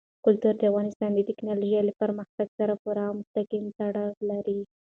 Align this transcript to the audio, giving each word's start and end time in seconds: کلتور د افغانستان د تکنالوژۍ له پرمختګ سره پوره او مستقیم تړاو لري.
کلتور 0.25 0.53
د 0.57 0.63
افغانستان 0.71 1.09
د 1.13 1.19
تکنالوژۍ 1.29 1.81
له 1.85 1.93
پرمختګ 2.01 2.47
سره 2.59 2.73
پوره 2.81 3.03
او 3.09 3.13
مستقیم 3.19 3.65
تړاو 3.79 4.11
لري. 4.29 4.59